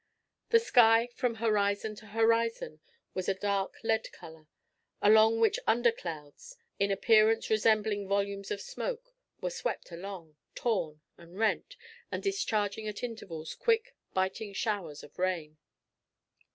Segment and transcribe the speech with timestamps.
[0.49, 2.79] The sky, from horizon to horizon,
[3.13, 4.47] was a dark lead color,
[4.99, 11.37] along which under clouds, in appearance resembling volumes of smoke, were swept along, torn and
[11.37, 11.77] rent,
[12.11, 15.57] and discharging at intervals quick, biting showers of rain.